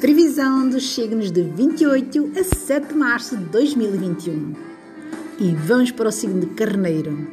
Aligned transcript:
Previsão 0.00 0.66
dos 0.66 0.94
signos 0.94 1.30
de 1.30 1.42
28 1.42 2.32
a 2.34 2.42
7 2.42 2.88
de 2.88 2.94
março 2.94 3.36
de 3.36 3.44
2021. 3.44 4.54
E 5.38 5.54
vamos 5.54 5.90
para 5.90 6.08
o 6.08 6.12
signo 6.12 6.40
de 6.40 6.46
Carneiro, 6.54 7.28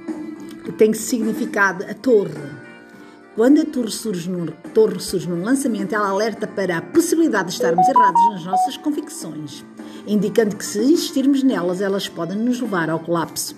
que 0.65 0.73
tem 0.73 0.93
significado 0.93 1.85
a 1.85 1.93
torre. 1.93 2.33
Quando 3.37 3.61
a 3.61 3.65
torre 3.65 3.89
surge, 3.89 4.29
num, 4.29 4.47
torre 4.73 4.99
surge 4.99 5.29
num 5.29 5.45
lançamento, 5.45 5.95
ela 5.95 6.09
alerta 6.09 6.45
para 6.45 6.79
a 6.79 6.81
possibilidade 6.81 7.47
de 7.47 7.53
estarmos 7.53 7.87
errados 7.87 8.21
nas 8.31 8.43
nossas 8.43 8.75
convicções, 8.75 9.63
indicando 10.05 10.57
que 10.57 10.65
se 10.65 10.79
insistirmos 10.79 11.43
nelas, 11.43 11.79
elas 11.79 12.09
podem 12.09 12.37
nos 12.37 12.59
levar 12.59 12.89
ao 12.89 12.99
colapso. 12.99 13.55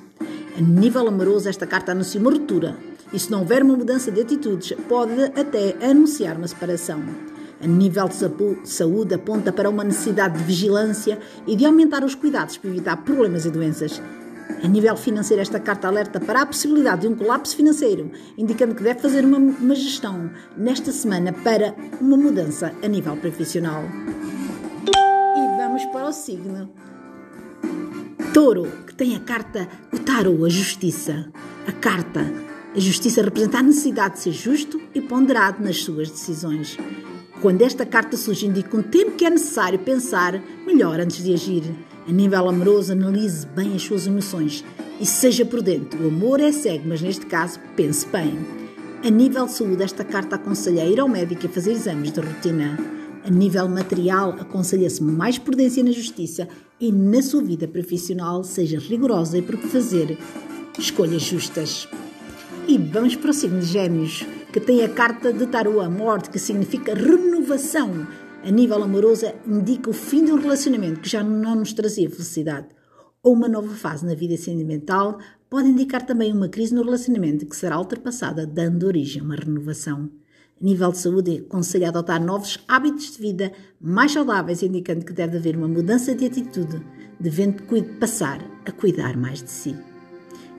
A 0.56 0.62
nível 0.62 1.08
amoroso, 1.08 1.50
esta 1.50 1.66
carta 1.66 1.94
anuncia 1.94 2.22
uma 2.22 2.30
ruptura, 2.30 2.78
e 3.12 3.18
se 3.18 3.32
não 3.32 3.40
houver 3.40 3.64
uma 3.64 3.76
mudança 3.76 4.12
de 4.12 4.22
atitudes, 4.22 4.78
pode 4.88 5.20
até 5.36 5.76
anunciar 5.84 6.38
uma 6.38 6.48
separação 6.48 7.29
a 7.62 7.68
nível 7.68 8.08
de 8.08 8.70
saúde, 8.70 9.14
aponta 9.14 9.52
para 9.52 9.70
uma 9.70 9.84
necessidade 9.84 10.38
de 10.38 10.44
vigilância 10.44 11.20
e 11.46 11.56
de 11.56 11.66
aumentar 11.66 12.04
os 12.04 12.16
cuidados 12.16 12.58
para 12.58 12.70
evitar 12.70 12.98
problemas 12.98 13.46
e 13.46 13.50
doenças. 13.50 14.02
A 14.64 14.68
nível 14.68 14.98
financeiro, 14.98 15.42
esta 15.42 15.60
carta 15.60 15.88
alerta 15.88 16.20
para 16.20 16.42
a 16.42 16.46
possibilidade 16.46 17.02
de 17.02 17.08
um 17.08 17.16
colapso 17.16 17.56
financeiro, 17.56 18.12
indicando 18.38 18.76
que 18.76 18.84
deve 18.84 19.00
fazer 19.00 19.24
uma, 19.24 19.38
uma 19.38 19.76
gestão 19.76 20.30
nesta 20.58 20.92
semana 20.92 21.32
para 21.32 21.76
uma 22.02 22.18
mudança 22.18 22.74
a 22.84 22.88
nível 22.88 23.16
profissional. 23.18 23.84
E 24.86 25.58
vamos 25.58 25.86
para 25.86 26.10
o 26.10 26.12
signo 26.12 26.70
Touro, 28.34 28.68
que 28.86 28.94
tem 28.94 29.16
a 29.16 29.20
carta 29.20 29.68
o 29.94 30.00
Tarot, 30.00 30.46
a 30.46 30.50
Justiça. 30.50 31.32
A 31.68 31.72
carta, 31.72 32.22
a 32.76 32.80
Justiça 32.80 33.22
representa 33.22 33.60
a 33.60 33.64
necessidade 33.64 34.16
de 34.16 34.22
ser 34.22 34.32
justo 34.32 34.82
e 34.94 35.02
ponderado 35.02 35.64
nas 35.64 35.78
suas 35.78 36.10
decisões. 36.10 36.78
Quando 37.42 37.62
esta 37.62 37.86
carta 37.86 38.18
surge, 38.18 38.48
indica 38.48 38.76
um 38.76 38.82
tempo 38.82 39.12
que 39.12 39.24
é 39.24 39.30
necessário 39.30 39.80
pensar 39.80 40.44
melhor 40.68 41.00
antes 41.00 41.24
de 41.24 41.34
agir. 41.34 41.64
A 42.06 42.12
nível 42.12 42.50
amoroso, 42.50 42.92
analise 42.92 43.48
bem 43.48 43.76
as 43.76 43.82
suas 43.82 44.06
emoções 44.06 44.66
e 45.00 45.06
seja 45.06 45.46
prudente. 45.46 45.96
O 45.96 46.08
amor 46.10 46.42
é 46.42 46.52
cego, 46.52 46.90
mas 46.90 47.02
neste 47.02 47.26
caso, 47.26 47.58
pense 47.78 48.06
bem. 48.08 48.38
A 49.06 49.10
nível 49.10 49.46
de 49.46 49.54
saúde, 49.54 49.84
esta 49.84 50.04
carta 50.04 50.36
aconselha 50.36 50.84
a 50.84 50.86
ir 50.86 51.00
ao 51.00 51.08
médico 51.08 51.46
e 51.46 51.50
fazer 51.50 51.72
exames 51.72 52.12
de 52.12 52.20
rotina. 52.20 52.78
A 53.24 53.30
nível 53.30 53.70
material, 53.70 54.36
aconselha-se 54.38 55.02
mais 55.02 55.38
prudência 55.38 55.82
na 55.82 55.92
justiça 55.92 56.46
e 56.78 56.92
na 56.92 57.22
sua 57.22 57.42
vida 57.42 57.70
profissional, 57.70 58.44
seja 58.44 58.78
rigorosa 58.78 59.38
e 59.38 59.42
por 59.42 59.56
fazer 59.60 60.18
escolhas 60.78 61.22
justas. 61.22 61.88
E 62.70 62.78
vamos 62.78 63.16
para 63.16 63.32
o 63.32 63.34
signo 63.34 63.60
de 63.62 63.66
Gêmeos 63.66 64.24
que 64.54 64.60
tem 64.60 64.84
a 64.84 64.90
carta 64.90 65.34
de 65.34 65.48
Tarot, 65.48 65.80
a 65.80 65.90
morte, 65.90 66.30
que 66.30 66.38
significa 66.38 66.94
renovação. 66.94 68.08
A 68.44 68.52
nível 68.52 68.84
amoroso, 68.84 69.26
indica 69.44 69.90
o 69.90 69.94
fim 69.94 70.24
de 70.24 70.32
um 70.32 70.40
relacionamento 70.40 71.00
que 71.00 71.10
já 71.10 71.24
não 71.24 71.56
nos 71.56 71.74
trazia 71.74 72.08
felicidade. 72.12 72.68
Ou 73.24 73.34
uma 73.34 73.48
nova 73.48 73.74
fase 73.74 74.06
na 74.06 74.14
vida 74.14 74.38
sentimental 74.38 75.18
pode 75.50 75.68
indicar 75.68 76.06
também 76.06 76.32
uma 76.32 76.48
crise 76.48 76.76
no 76.76 76.84
relacionamento 76.84 77.48
que 77.48 77.56
será 77.56 77.80
ultrapassada, 77.80 78.46
dando 78.46 78.86
origem 78.86 79.24
a 79.24 79.26
uma 79.26 79.36
renovação. 79.36 80.08
A 80.62 80.64
nível 80.64 80.92
de 80.92 81.00
saúde, 81.00 81.44
aconselho 81.48 81.88
a 81.88 81.90
adotar 81.90 82.24
novos 82.24 82.60
hábitos 82.68 83.14
de 83.14 83.20
vida 83.20 83.52
mais 83.82 84.12
saudáveis, 84.12 84.62
indicando 84.62 85.04
que 85.04 85.14
deve 85.14 85.38
haver 85.38 85.58
uma 85.58 85.68
mudança 85.68 86.14
de 86.14 86.24
atitude, 86.24 86.86
devendo 87.20 87.64
passar 88.00 88.40
a 88.64 88.72
cuidar 88.72 89.18
mais 89.18 89.42
de 89.42 89.50
si. 89.50 89.76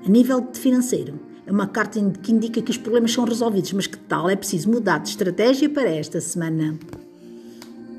A 0.05 0.09
nível 0.09 0.49
financeiro, 0.53 1.15
é 1.15 1.30
uma 1.51 1.67
carta 1.67 2.01
que 2.23 2.33
indica 2.33 2.63
que 2.63 2.71
os 2.71 2.77
problemas 2.77 3.13
são 3.13 3.25
resolvidos, 3.25 3.73
mas 3.73 3.87
que 3.87 3.99
tal 3.99 4.31
é 4.31 4.37
preciso 4.37 4.71
mudar 4.71 4.99
de 4.99 5.09
estratégia 5.09 5.69
para 5.69 5.91
esta 5.91 6.21
semana. 6.21 6.79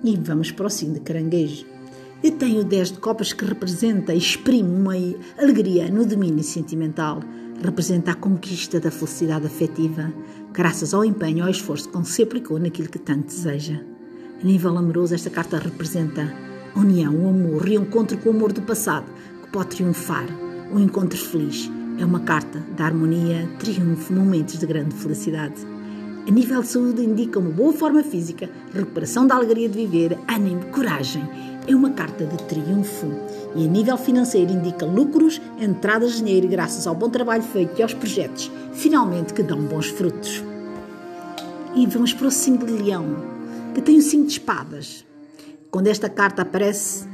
E 0.03 0.15
vamos 0.15 0.51
para 0.51 0.67
o 0.67 0.69
signo 0.69 0.95
de 0.95 1.01
caranguejo. 1.01 1.65
Eu 2.23 2.31
tenho 2.31 2.63
10 2.63 2.93
de 2.93 2.99
copas 2.99 3.33
que 3.33 3.43
representa 3.43 4.13
e 4.13 4.17
exprime 4.17 4.69
uma 4.69 4.93
alegria 5.37 5.89
no 5.89 6.05
domínio 6.05 6.43
sentimental. 6.43 7.19
Representa 7.61 8.11
a 8.11 8.15
conquista 8.15 8.79
da 8.79 8.89
felicidade 8.89 9.45
afetiva, 9.45 10.11
graças 10.53 10.93
ao 10.93 11.03
empenho 11.03 11.39
e 11.39 11.41
ao 11.41 11.49
esforço 11.49 11.89
que 11.89 12.07
se 12.07 12.23
aplicou 12.23 12.57
naquilo 12.57 12.89
que 12.89 12.99
tanto 12.99 13.27
deseja. 13.27 13.81
A 14.41 14.45
nível 14.45 14.77
amoroso, 14.77 15.13
esta 15.13 15.29
carta 15.29 15.59
representa 15.59 16.33
a 16.73 16.79
união, 16.79 17.13
o 17.15 17.29
amor, 17.29 17.55
o 17.55 17.57
reencontro 17.57 18.17
com 18.17 18.29
o 18.29 18.33
amor 18.33 18.53
do 18.53 18.61
passado, 18.61 19.05
que 19.43 19.49
pode 19.51 19.75
triunfar, 19.75 20.25
um 20.71 20.79
encontro 20.79 21.19
feliz 21.19 21.69
é 22.01 22.05
uma 22.05 22.21
carta 22.21 22.59
da 22.75 22.85
harmonia, 22.85 23.47
triunfo, 23.59 24.11
momentos 24.11 24.57
de 24.57 24.65
grande 24.65 24.95
felicidade. 24.95 25.61
A 26.27 26.31
nível 26.31 26.61
de 26.61 26.67
saúde, 26.67 27.03
indica 27.03 27.37
uma 27.37 27.51
boa 27.51 27.71
forma 27.73 28.01
física, 28.01 28.49
recuperação 28.73 29.27
da 29.27 29.35
alegria 29.35 29.69
de 29.69 29.85
viver, 29.85 30.17
ânimo, 30.27 30.65
coragem. 30.71 31.23
É 31.67 31.75
uma 31.75 31.91
carta 31.91 32.25
de 32.25 32.37
triunfo. 32.45 33.07
E 33.55 33.65
a 33.65 33.67
nível 33.67 33.97
financeiro, 33.97 34.51
indica 34.51 34.83
lucros, 34.83 35.39
entradas 35.59 36.13
de 36.13 36.23
dinheiro 36.23 36.47
graças 36.47 36.87
ao 36.87 36.95
bom 36.95 37.07
trabalho 37.07 37.43
feito 37.43 37.79
e 37.79 37.83
aos 37.83 37.93
projetos, 37.93 38.51
finalmente 38.73 39.33
que 39.33 39.43
dão 39.43 39.61
bons 39.61 39.87
frutos. 39.87 40.43
E 41.75 41.85
vamos 41.85 42.13
para 42.13 42.27
o 42.27 42.31
5 42.31 42.65
de 42.65 42.73
leão, 42.73 43.15
que 43.75 43.81
tem 43.81 43.99
o 43.99 44.01
5 44.01 44.25
de 44.25 44.31
espadas. 44.31 45.05
Quando 45.69 45.87
esta 45.87 46.09
carta 46.09 46.41
aparece, 46.41 47.07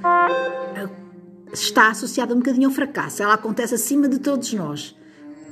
está 1.62 1.90
associada 1.90 2.34
um 2.34 2.38
bocadinho 2.38 2.70
ao 2.70 2.74
fracasso. 2.74 3.22
Ela 3.24 3.34
acontece 3.34 3.76
acima 3.76 4.08
de 4.08 4.20
todos 4.20 4.54
nós. 4.54 4.96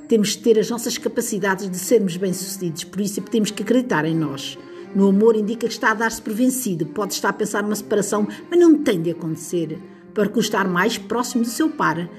Temos 0.08 0.30
de 0.30 0.40
ter 0.40 0.60
as 0.60 0.70
nossas 0.70 0.98
capacidades 0.98 1.70
de 1.70 1.78
sermos 1.78 2.16
bem-sucedidos, 2.16 2.84
por 2.84 3.02
isso 3.02 3.22
temos 3.22 3.50
que 3.50 3.64
acreditar 3.64 4.06
em 4.06 4.16
nós. 4.16 4.58
No 4.96 5.10
amor 5.10 5.36
indica 5.36 5.68
que 5.68 5.74
está 5.74 5.92
a 5.92 5.94
dar-se 5.96 6.22
por 6.22 6.32
vencido, 6.32 6.86
pode 6.86 7.14
estar 7.14 7.30
a 7.30 7.34
pensar 7.34 7.64
numa 7.64 7.76
separação, 7.76 8.28
mas 8.50 8.60
não 8.60 8.78
tem 8.78 9.02
de 9.02 9.12
acontecer. 9.12 9.80
Para 10.14 10.32
estar 10.40 10.68
mais 10.68 10.98
próximo 10.98 11.44
do 11.44 11.50
seu 11.50 11.70
par, 11.70 12.10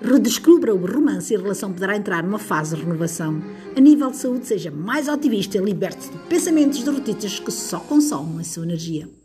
redescubra 0.00 0.74
o 0.74 0.86
romance 0.86 1.32
e 1.32 1.36
a 1.36 1.40
relação 1.40 1.72
poderá 1.72 1.96
entrar 1.96 2.22
numa 2.22 2.38
fase 2.38 2.74
de 2.74 2.82
renovação. 2.82 3.42
A 3.76 3.80
nível 3.80 4.10
de 4.10 4.16
saúde, 4.16 4.46
seja 4.46 4.70
mais 4.70 5.08
otimista 5.08 5.58
e 5.58 5.60
liberte-se 5.60 6.10
de 6.10 6.18
pensamentos 6.28 6.82
derrotistas 6.82 7.38
que 7.38 7.50
só 7.50 7.80
consomem 7.80 8.40
a 8.40 8.44
sua 8.44 8.64
energia. 8.64 9.21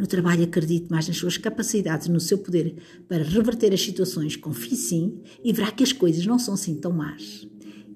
No 0.00 0.06
trabalho, 0.06 0.44
acredite 0.44 0.90
mais 0.90 1.06
nas 1.06 1.18
suas 1.18 1.36
capacidades, 1.36 2.08
no 2.08 2.18
seu 2.18 2.38
poder 2.38 2.74
para 3.06 3.22
reverter 3.22 3.74
as 3.74 3.82
situações. 3.82 4.34
Confie 4.34 4.74
sim 4.74 5.20
e 5.44 5.52
verá 5.52 5.70
que 5.70 5.84
as 5.84 5.92
coisas 5.92 6.24
não 6.24 6.38
são 6.38 6.54
assim 6.54 6.74
tão 6.74 6.90
más. 6.90 7.46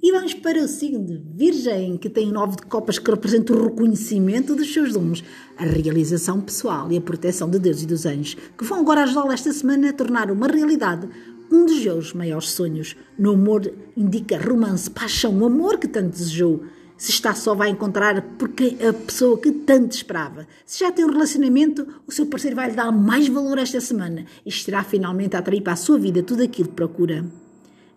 E 0.03 0.13
vamos 0.13 0.35
para 0.35 0.63
o 0.63 0.69
signo 0.69 1.03
de 1.03 1.19
Virgem, 1.35 1.97
que 1.97 2.11
tem 2.11 2.29
o 2.29 2.33
nove 2.33 2.57
de 2.57 2.63
copas 2.65 2.99
que 2.99 3.11
representa 3.11 3.55
o 3.55 3.65
reconhecimento 3.65 4.55
dos 4.55 4.71
seus 4.71 4.93
dons, 4.93 5.25
a 5.57 5.65
realização 5.65 6.43
pessoal 6.43 6.93
e 6.93 6.99
a 6.99 7.01
proteção 7.01 7.49
de 7.49 7.59
Deus 7.59 7.83
e 7.83 7.87
dos 7.87 8.05
anjos, 8.05 8.37
que 8.59 8.65
vão 8.65 8.81
agora 8.81 9.05
ajudá-lo 9.05 9.33
esta 9.33 9.51
semana 9.51 9.89
a 9.89 9.93
tornar 9.95 10.31
uma 10.31 10.47
realidade 10.47 11.09
um 11.51 11.65
dos 11.65 11.83
seus 11.83 12.13
maiores 12.13 12.51
sonhos. 12.51 12.95
No 13.19 13.33
amor 13.33 13.73
indica 13.97 14.37
romance, 14.37 14.91
paixão, 14.91 15.39
o 15.39 15.47
amor 15.47 15.79
que 15.79 15.89
tanto 15.89 16.11
desejou 16.11 16.65
se 17.05 17.11
está 17.11 17.35
só, 17.35 17.55
vai 17.55 17.69
encontrar 17.69 18.23
porque 18.39 18.79
a 18.83 18.91
pessoa 18.91 19.39
que 19.39 19.53
tanto 19.53 19.93
esperava. 19.93 20.47
Se 20.65 20.81
já 20.81 20.91
tem 20.91 21.05
um 21.05 21.11
relacionamento, 21.11 21.87
o 22.07 22.11
seu 22.11 22.25
parceiro 22.25 22.57
vai 22.57 22.71
lhe 22.71 22.77
dar 22.77 22.91
mais 22.91 23.29
valor 23.29 23.59
esta 23.59 23.79
semana 23.79 24.25
e 24.45 24.49
estará 24.49 24.83
finalmente 24.83 25.37
a 25.37 25.41
atrair 25.41 25.61
para 25.61 25.75
a 25.75 25.77
sua 25.77 25.99
vida 25.99 26.23
tudo 26.23 26.43
aquilo 26.43 26.71
que 26.71 26.75
procura. 26.75 27.23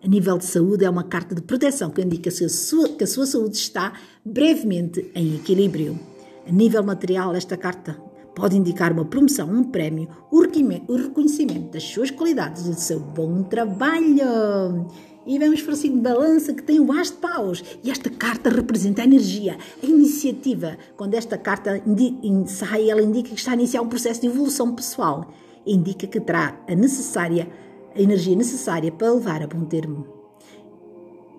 A 0.04 0.06
nível 0.06 0.36
de 0.36 0.44
saúde, 0.44 0.84
é 0.84 0.90
uma 0.90 1.04
carta 1.04 1.34
de 1.34 1.40
proteção 1.40 1.88
que 1.88 2.02
indica 2.02 2.30
que 2.30 2.44
a 2.44 2.48
sua, 2.50 2.86
que 2.90 3.04
a 3.04 3.06
sua 3.06 3.24
saúde 3.24 3.56
está 3.56 3.94
brevemente 4.22 5.10
em 5.14 5.36
equilíbrio. 5.36 5.98
A 6.46 6.52
nível 6.52 6.82
material, 6.82 7.34
esta 7.34 7.56
carta 7.56 7.98
pode 8.34 8.58
indicar 8.58 8.92
uma 8.92 9.06
promoção, 9.06 9.50
um 9.50 9.64
prémio, 9.64 10.06
o 10.30 10.42
reconhecimento 10.96 11.72
das 11.72 11.82
suas 11.82 12.10
qualidades 12.10 12.66
e 12.66 12.70
do 12.72 12.78
seu 12.78 13.00
bom 13.00 13.42
trabalho. 13.42 14.86
E 15.28 15.38
vamos 15.38 15.60
para 15.60 15.74
o 15.74 15.76
signo 15.76 15.98
de 15.98 16.02
balança 16.04 16.54
que 16.54 16.62
tem 16.62 16.80
o 16.80 16.90
as 16.90 17.10
de 17.10 17.18
paus. 17.18 17.62
E 17.84 17.90
esta 17.90 18.08
carta 18.08 18.48
representa 18.48 19.02
a 19.02 19.04
energia, 19.04 19.58
a 19.82 19.86
iniciativa. 19.86 20.78
Quando 20.96 21.12
esta 21.12 21.36
carta 21.36 21.82
sai, 22.46 22.88
ela 22.88 23.02
indica 23.02 23.28
que 23.28 23.34
está 23.34 23.50
a 23.50 23.54
iniciar 23.54 23.82
um 23.82 23.88
processo 23.88 24.22
de 24.22 24.26
evolução 24.26 24.74
pessoal. 24.74 25.30
Indica 25.66 26.06
que 26.06 26.18
terá 26.18 26.58
a 26.66 26.74
necessária, 26.74 27.46
a 27.94 28.00
energia 28.00 28.34
necessária 28.34 28.90
para 28.90 29.12
levar 29.12 29.42
a 29.42 29.46
bom 29.46 29.66
termo. 29.66 30.06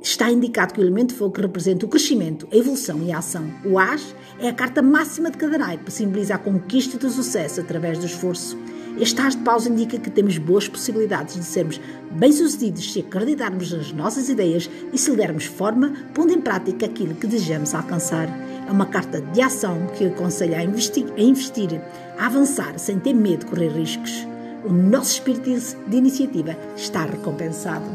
Está 0.03 0.29
indicado 0.31 0.75
que 0.75 0.79
o 0.79 0.83
elemento 0.83 1.15
fogo 1.15 1.41
representa 1.41 1.87
o 1.87 1.89
crescimento, 1.89 2.47
a 2.51 2.55
evolução 2.55 3.01
e 3.01 3.11
a 3.11 3.17
ação. 3.17 3.51
O 3.65 3.79
as 3.79 4.15
é 4.39 4.49
a 4.49 4.53
carta 4.53 4.83
máxima 4.83 5.31
de 5.31 5.37
cada 5.39 5.57
naipe, 5.57 5.91
simboliza 5.91 6.35
a 6.35 6.37
conquista 6.37 6.95
do 6.99 7.09
sucesso 7.09 7.59
através 7.59 7.97
do 7.97 8.05
esforço. 8.05 8.55
Este 8.99 9.21
as 9.21 9.33
de 9.33 9.41
pausa 9.43 9.69
indica 9.69 9.97
que 9.97 10.09
temos 10.09 10.37
boas 10.37 10.67
possibilidades 10.67 11.35
de 11.35 11.43
sermos 11.45 11.79
bem-sucedidos 12.11 12.91
se 12.91 12.99
acreditarmos 12.99 13.71
nas 13.71 13.93
nossas 13.93 14.27
ideias 14.27 14.69
e 14.91 14.97
se 14.97 15.15
dermos 15.15 15.45
forma, 15.45 15.93
pondo 16.13 16.33
em 16.33 16.41
prática 16.41 16.85
aquilo 16.85 17.15
que 17.15 17.25
desejamos 17.25 17.73
alcançar. 17.73 18.27
É 18.67 18.69
uma 18.69 18.85
carta 18.85 19.21
de 19.21 19.41
ação 19.41 19.87
que 19.97 20.05
aconselha 20.05 20.59
a 20.59 20.63
investir, 20.65 21.05
a, 21.17 21.21
investir, 21.21 21.81
a 22.17 22.25
avançar 22.25 22.77
sem 22.77 22.99
ter 22.99 23.13
medo 23.13 23.45
de 23.45 23.45
correr 23.45 23.69
riscos. 23.69 24.27
O 24.65 24.73
nosso 24.73 25.13
espírito 25.13 25.77
de 25.87 25.95
iniciativa 25.95 26.57
está 26.75 27.05
recompensado. 27.05 27.85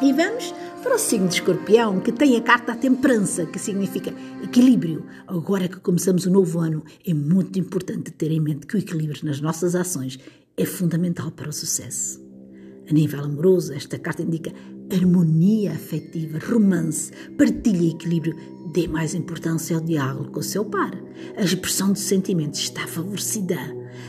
E 0.00 0.12
vamos 0.12 0.54
Para 0.84 0.96
o 0.96 0.98
signo 0.98 1.28
de 1.28 1.36
escorpião, 1.36 1.98
que 1.98 2.12
tem 2.12 2.36
a 2.36 2.42
carta 2.42 2.74
da 2.74 2.78
temperança, 2.78 3.46
que 3.46 3.58
significa 3.58 4.12
equilíbrio. 4.42 5.06
Agora 5.26 5.66
que 5.66 5.80
começamos 5.80 6.26
o 6.26 6.30
novo 6.30 6.60
ano, 6.60 6.84
é 7.06 7.14
muito 7.14 7.58
importante 7.58 8.10
ter 8.10 8.30
em 8.30 8.38
mente 8.38 8.66
que 8.66 8.76
o 8.76 8.78
equilíbrio 8.78 9.24
nas 9.24 9.40
nossas 9.40 9.74
ações 9.74 10.18
é 10.58 10.66
fundamental 10.66 11.30
para 11.30 11.48
o 11.48 11.52
sucesso. 11.54 12.22
A 12.86 12.92
nível 12.92 13.24
amoroso, 13.24 13.72
esta 13.72 13.98
carta 13.98 14.22
indica 14.22 14.52
harmonia 14.92 15.72
afetiva, 15.72 16.38
romance, 16.38 17.10
partilha 17.36 17.82
e 17.82 17.90
equilíbrio. 17.90 18.36
Dê 18.72 18.88
mais 18.88 19.14
importância 19.14 19.76
ao 19.76 19.82
diálogo 19.82 20.30
com 20.30 20.40
o 20.40 20.42
seu 20.42 20.64
par. 20.64 20.92
A 21.36 21.42
expressão 21.42 21.92
de 21.92 22.00
sentimentos 22.00 22.60
está 22.60 22.86
favorecida. 22.86 23.58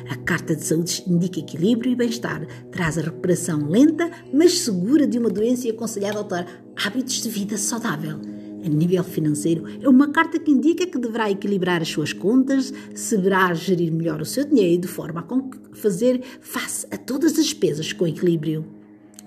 A 0.09 0.15
carta 0.15 0.55
de 0.55 0.63
saúde 0.63 1.03
indica 1.07 1.39
equilíbrio 1.39 1.91
e 1.91 1.95
bem-estar, 1.95 2.45
traz 2.71 2.97
a 2.97 3.01
recuperação 3.01 3.67
lenta, 3.67 4.09
mas 4.33 4.59
segura 4.59 5.05
de 5.07 5.17
uma 5.17 5.29
doença 5.29 5.67
e 5.67 5.71
aconselha 5.71 6.07
a 6.07 6.11
adotar 6.11 6.47
hábitos 6.75 7.21
de 7.21 7.29
vida 7.29 7.57
saudável. 7.57 8.19
A 8.65 8.67
nível 8.67 9.03
financeiro, 9.03 9.63
é 9.79 9.87
uma 9.87 10.09
carta 10.09 10.39
que 10.39 10.49
indica 10.49 10.87
que 10.87 10.97
deverá 10.97 11.29
equilibrar 11.29 11.83
as 11.83 11.89
suas 11.89 12.11
contas, 12.13 12.73
saberá 12.95 13.53
gerir 13.53 13.91
melhor 13.91 14.19
o 14.21 14.25
seu 14.25 14.43
dinheiro 14.43 14.81
de 14.81 14.87
forma 14.87 15.21
a 15.21 15.75
fazer 15.75 16.21
face 16.41 16.87
a 16.89 16.97
todas 16.97 17.37
as 17.37 17.45
despesas 17.45 17.93
com 17.93 18.07
equilíbrio. 18.07 18.65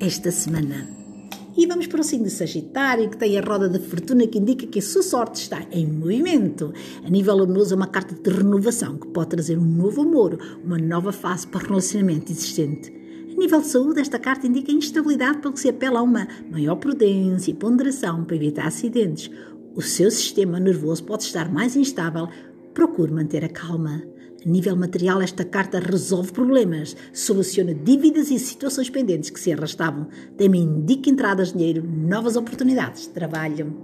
Esta 0.01 0.33
semana. 0.33 1.08
E 1.57 1.67
vamos 1.67 1.87
para 1.87 2.01
o 2.01 2.05
signo 2.05 2.27
de 2.27 2.31
Sagitário, 2.31 3.09
que 3.11 3.17
tem 3.17 3.39
a 3.39 3.41
roda 3.41 3.69
da 3.69 3.81
fortuna 3.81 4.27
que 4.27 4.39
indica 4.39 4.67
que 4.67 4.79
a 4.79 4.83
sua 4.83 5.03
sorte 5.03 5.43
está 5.43 5.67
em 5.73 5.87
movimento. 5.87 6.73
A 7.05 7.11
nível 7.11 7.43
amoroso, 7.43 7.75
é 7.75 7.77
uma 7.77 7.87
carta 7.87 8.15
de 8.15 8.31
renovação 8.31 8.97
que 8.97 9.09
pode 9.09 9.31
trazer 9.31 9.59
um 9.59 9.65
novo 9.65 10.03
amor, 10.03 10.39
uma 10.65 10.79
nova 10.79 11.11
fase 11.11 11.47
para 11.47 11.65
o 11.65 11.69
relacionamento 11.69 12.31
existente. 12.31 12.93
A 13.33 13.41
nível 13.41 13.61
de 13.61 13.67
saúde, 13.67 14.01
esta 14.01 14.19
carta 14.19 14.47
indica 14.47 14.71
instabilidade 14.71 15.39
pelo 15.39 15.55
que 15.55 15.61
se 15.61 15.69
apela 15.69 16.01
a 16.01 16.03
uma 16.03 16.29
maior 16.51 16.77
prudência 16.77 17.51
e 17.51 17.55
ponderação 17.55 18.25
para 18.25 18.37
evitar 18.37 18.67
acidentes. 18.67 19.31
O 19.75 19.83
seu 19.83 20.11
sistema 20.11 20.61
nervoso 20.61 21.05
pode 21.05 21.25
estar 21.25 21.51
mais 21.53 21.77
instável. 21.77 22.29
Procure 22.75 23.13
manter 23.13 23.45
a 23.45 23.49
calma. 23.49 24.03
A 24.45 24.49
nível 24.49 24.77
material, 24.77 25.21
esta 25.21 25.45
carta 25.45 25.81
resolve 25.81 26.33
problemas, 26.33 26.97
soluciona 27.13 27.75
dívidas 27.75 28.31
e 28.31 28.39
situações 28.39 28.89
pendentes 28.89 29.31
que 29.31 29.41
se 29.41 29.53
arrastavam. 29.53 30.07
Também 30.37 30.63
indica 30.63 31.11
entradas 31.11 31.49
de 31.49 31.59
dinheiro, 31.59 31.83
novas 31.83 32.37
oportunidades 32.37 33.03
de 33.03 33.09
trabalho. 33.09 33.75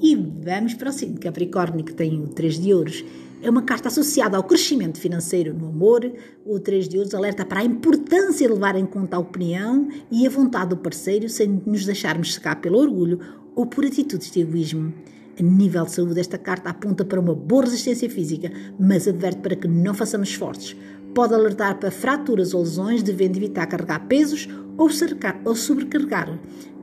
E 0.00 0.14
vamos 0.14 0.74
para 0.74 0.90
o 0.90 0.92
signo 0.92 1.18
Capricórnio, 1.18 1.84
que 1.84 1.94
tem 1.94 2.22
o 2.22 2.28
3 2.28 2.60
de 2.60 2.72
ouros 2.72 3.04
é 3.40 3.48
uma 3.48 3.62
carta 3.62 3.88
associada 3.88 4.36
ao 4.36 4.42
crescimento 4.42 4.98
financeiro 4.98 5.54
no 5.54 5.68
amor. 5.68 6.12
O 6.44 6.58
3 6.58 6.88
de 6.88 6.98
Ouros 6.98 7.14
alerta 7.14 7.44
para 7.44 7.60
a 7.60 7.64
importância 7.64 8.48
de 8.48 8.52
levar 8.52 8.74
em 8.74 8.84
conta 8.84 9.16
a 9.16 9.20
opinião 9.20 9.88
e 10.10 10.26
a 10.26 10.30
vontade 10.30 10.70
do 10.70 10.76
parceiro 10.76 11.28
sem 11.28 11.62
nos 11.64 11.84
deixarmos 11.84 12.34
secar 12.34 12.60
pelo 12.60 12.78
orgulho 12.78 13.20
ou 13.54 13.64
por 13.64 13.84
atitudes 13.84 14.30
de 14.30 14.40
egoísmo. 14.40 14.92
A 15.38 15.42
nível 15.42 15.84
de 15.84 15.92
saúde, 15.92 16.18
esta 16.18 16.36
carta 16.36 16.70
aponta 16.70 17.04
para 17.04 17.20
uma 17.20 17.34
boa 17.34 17.62
resistência 17.62 18.10
física, 18.10 18.50
mas 18.78 19.06
adverte 19.06 19.40
para 19.40 19.54
que 19.54 19.68
não 19.68 19.94
façamos 19.94 20.30
esforços. 20.30 20.76
Pode 21.14 21.32
alertar 21.32 21.78
para 21.78 21.92
fraturas 21.92 22.54
ou 22.54 22.60
lesões, 22.60 23.02
devendo 23.02 23.36
evitar 23.36 23.66
carregar 23.66 24.06
pesos 24.08 24.48
ou, 24.76 24.90
cercar, 24.90 25.40
ou 25.44 25.54
sobrecarregar 25.54 26.38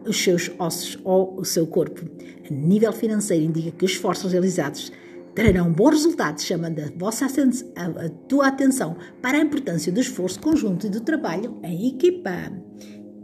os 0.05 0.23
seus 0.23 0.49
ossos 0.57 0.97
ou 1.03 1.37
o 1.37 1.43
seu 1.43 1.67
corpo. 1.67 2.01
A 2.49 2.53
nível 2.53 2.93
financeiro, 2.93 3.43
indica 3.43 3.71
que 3.71 3.83
os 3.83 3.91
esforços 3.91 4.31
realizados 4.31 4.91
trarão 5.33 5.71
bons 5.71 5.91
resultados, 5.91 6.45
chamando 6.45 6.79
a, 6.79 6.89
vossa 6.97 7.25
a, 7.25 8.05
a 8.05 8.09
tua 8.27 8.47
atenção 8.47 8.95
para 9.21 9.37
a 9.37 9.41
importância 9.41 9.91
do 9.91 9.99
esforço 9.99 10.39
conjunto 10.39 10.87
e 10.87 10.89
do 10.89 11.01
trabalho 11.01 11.57
em 11.61 11.89
equipa. 11.89 12.53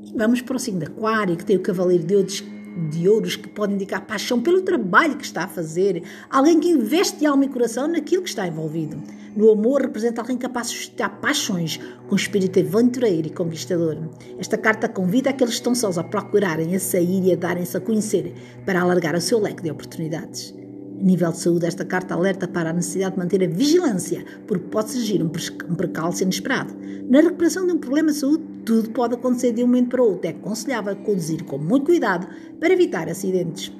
E 0.03 0.11
vamos 0.13 0.41
para 0.41 0.57
o 0.57 0.59
signo 0.59 0.81
de 0.81 0.87
Aquário, 0.87 1.37
que 1.37 1.45
tem 1.45 1.55
o 1.55 1.61
Cavaleiro 1.61 2.03
de 2.03 2.15
Ouros, 2.15 2.43
de 2.89 3.07
ouros 3.07 3.35
que 3.35 3.47
pode 3.47 3.73
indicar 3.73 4.05
paixão 4.05 4.41
pelo 4.41 4.61
trabalho 4.61 5.17
que 5.17 5.25
está 5.25 5.43
a 5.43 5.47
fazer, 5.47 6.03
alguém 6.29 6.59
que 6.59 6.69
investe 6.69 7.25
alma 7.25 7.45
e 7.45 7.49
coração 7.49 7.87
naquilo 7.87 8.23
que 8.23 8.29
está 8.29 8.47
envolvido. 8.47 9.01
No 9.35 9.49
amor, 9.49 9.81
representa 9.81 10.21
alguém 10.21 10.37
capaz 10.37 10.69
de 10.69 10.77
suscitar 10.77 11.19
paixões, 11.21 11.79
com 12.07 12.15
espírito 12.15 12.59
aventureiro 12.59 13.27
e 13.27 13.31
conquistador. 13.31 13.97
Esta 14.37 14.57
carta 14.57 14.89
convida 14.89 15.29
aqueles 15.29 15.53
que 15.53 15.59
estão 15.59 15.73
sós 15.73 15.97
a 15.97 16.03
procurarem, 16.03 16.75
a 16.75 16.79
sair 16.79 17.25
e 17.25 17.31
a 17.31 17.35
darem-se 17.35 17.77
a 17.77 17.81
conhecer, 17.81 18.33
para 18.65 18.81
alargar 18.81 19.15
o 19.15 19.21
seu 19.21 19.39
leque 19.39 19.63
de 19.63 19.71
oportunidades. 19.71 20.60
Nível 21.01 21.31
de 21.31 21.39
saúde, 21.39 21.65
esta 21.65 21.83
carta 21.83 22.13
alerta 22.13 22.47
para 22.47 22.69
a 22.69 22.73
necessidade 22.73 23.15
de 23.15 23.19
manter 23.19 23.43
a 23.43 23.47
vigilância, 23.47 24.23
porque 24.45 24.67
pode 24.67 24.91
surgir 24.91 25.23
um 25.23 25.75
precalço 25.75 26.21
inesperado. 26.21 26.75
Na 27.09 27.21
recuperação 27.21 27.65
de 27.65 27.73
um 27.73 27.79
problema 27.79 28.11
de 28.11 28.17
saúde, 28.17 28.43
tudo 28.63 28.91
pode 28.91 29.15
acontecer 29.15 29.51
de 29.51 29.63
um 29.63 29.67
momento 29.67 29.89
para 29.89 30.03
outro. 30.03 30.27
É 30.27 30.29
aconselhável 30.29 30.95
conduzir 30.97 31.43
com 31.43 31.57
muito 31.57 31.87
cuidado 31.87 32.27
para 32.59 32.71
evitar 32.71 33.09
acidentes. 33.09 33.73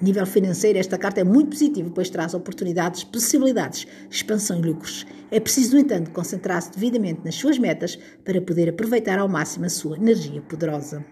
A 0.00 0.04
nível 0.04 0.26
financeiro, 0.26 0.76
esta 0.76 0.98
carta 0.98 1.20
é 1.20 1.24
muito 1.24 1.50
positiva, 1.50 1.88
pois 1.94 2.10
traz 2.10 2.34
oportunidades, 2.34 3.04
possibilidades, 3.04 3.86
expansão 4.10 4.58
e 4.58 4.62
lucros. 4.62 5.06
É 5.30 5.38
preciso, 5.38 5.76
no 5.76 5.80
entanto, 5.80 6.10
concentrar-se 6.10 6.72
devidamente 6.72 7.20
nas 7.24 7.36
suas 7.36 7.56
metas 7.56 7.96
para 8.24 8.40
poder 8.40 8.68
aproveitar 8.68 9.20
ao 9.20 9.28
máximo 9.28 9.64
a 9.64 9.68
sua 9.68 9.96
energia 9.96 10.42
poderosa. 10.42 11.04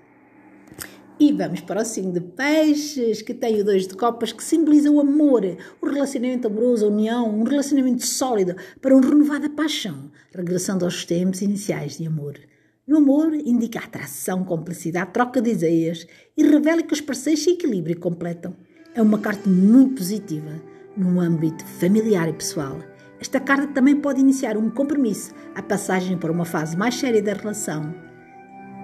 E 1.20 1.30
vamos 1.32 1.60
para 1.60 1.82
o 1.82 1.84
signo 1.84 2.12
de 2.12 2.20
peixes, 2.20 3.22
que 3.22 3.34
tem 3.34 3.60
o 3.60 3.64
dois 3.64 3.86
de 3.86 3.94
copas, 3.94 4.32
que 4.32 4.42
simboliza 4.42 4.90
o 4.90 5.00
amor, 5.00 5.42
o 5.80 5.86
relacionamento 5.86 6.48
amoroso, 6.48 6.86
a 6.86 6.88
união, 6.88 7.28
um 7.28 7.44
relacionamento 7.44 8.04
sólido 8.04 8.56
para 8.80 8.94
uma 8.94 9.06
renovada 9.06 9.48
paixão, 9.50 10.10
regressando 10.34 10.84
aos 10.84 11.04
tempos 11.04 11.42
iniciais 11.42 11.98
de 11.98 12.06
amor. 12.06 12.38
No 12.86 12.96
amor, 12.96 13.34
indica 13.34 13.78
atração, 13.78 14.44
complicidade, 14.44 15.12
troca 15.12 15.40
de 15.40 15.50
ideias 15.50 16.06
e 16.36 16.42
revela 16.42 16.82
que 16.82 16.94
os 16.94 17.00
parceiros 17.00 17.44
se 17.44 17.50
equilibram 17.50 17.92
e 17.92 17.96
completam. 17.96 18.56
É 18.94 19.00
uma 19.00 19.18
carta 19.18 19.48
muito 19.48 19.96
positiva 19.96 20.60
no 20.96 21.20
âmbito 21.20 21.64
familiar 21.64 22.28
e 22.28 22.32
pessoal. 22.32 22.80
Esta 23.20 23.38
carta 23.38 23.68
também 23.68 23.94
pode 23.94 24.20
iniciar 24.20 24.56
um 24.56 24.68
compromisso, 24.68 25.32
a 25.54 25.62
passagem 25.62 26.18
para 26.18 26.32
uma 26.32 26.44
fase 26.44 26.76
mais 26.76 26.96
séria 26.96 27.22
da 27.22 27.34
relação 27.34 28.11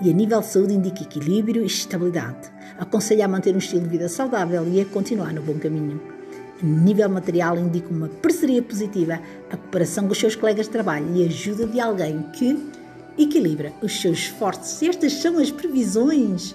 e 0.03 0.11
a 0.11 0.13
nível 0.13 0.41
de 0.41 0.47
saúde 0.47 0.75
indica 0.75 1.03
equilíbrio 1.03 1.63
e 1.63 1.67
estabilidade. 1.67 2.51
Aconselha 2.79 3.25
a 3.25 3.29
manter 3.29 3.55
um 3.55 3.59
estilo 3.59 3.83
de 3.83 3.89
vida 3.89 4.09
saudável 4.09 4.67
e 4.69 4.81
a 4.81 4.85
continuar 4.85 5.33
no 5.33 5.43
bom 5.43 5.59
caminho. 5.59 6.01
A 6.63 6.67
nível 6.67 7.09
material 7.09 7.59
indica 7.59 7.89
uma 7.89 8.09
parceria 8.09 8.63
positiva, 8.63 9.21
a 9.51 9.57
cooperação 9.57 10.07
com 10.07 10.13
os 10.13 10.19
seus 10.19 10.35
colegas 10.35 10.67
de 10.67 10.73
trabalho 10.73 11.07
e 11.15 11.23
a 11.23 11.27
ajuda 11.27 11.67
de 11.67 11.81
alguém 11.81 12.23
que 12.33 12.69
equilibra 13.19 13.73
os 13.83 14.01
seus 14.01 14.19
esforços. 14.19 14.83
Estas 14.83 15.15
são 15.15 15.39
as 15.39 15.51
previsões 15.51 16.55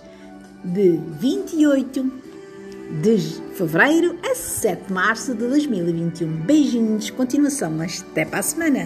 de 0.63 0.99
28 1.19 2.11
de 3.01 3.17
fevereiro 3.55 4.17
a 4.23 4.35
7 4.35 4.87
de 4.87 4.93
março 4.93 5.33
de 5.33 5.47
2021. 5.47 6.27
Beijinhos, 6.37 7.09
continuação, 7.09 7.79
até 7.81 8.25
para 8.25 8.39
a 8.39 8.43
semana. 8.43 8.79